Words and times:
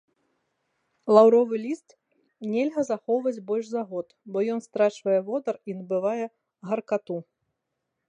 Лаўровы 1.15 1.55
ліст 1.65 1.87
нельга 2.55 2.81
захоўваць 2.91 3.35
больш 3.51 3.65
за 3.75 3.83
год, 3.93 4.07
бо 4.33 4.37
ён 4.57 4.67
страчвае 4.67 5.19
водар 5.31 5.55
і 5.71 5.81
набывае 5.81 6.25
гаркату. 6.73 7.15